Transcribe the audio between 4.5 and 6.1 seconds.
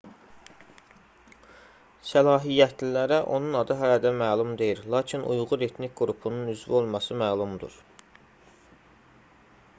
deyil lakin uyğur etnik